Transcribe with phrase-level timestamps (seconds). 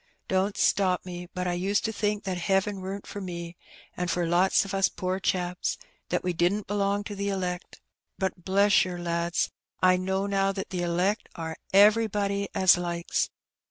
[0.27, 3.55] Don't stop me; but I used to think that heaven wer'n't for me,
[3.95, 5.77] and for lots o' us poor chaps—
[6.09, 7.79] ^that we didn't belong to the elect;
[8.17, 13.29] but, bless yer, lads, I know now that the elect are everybody as likes.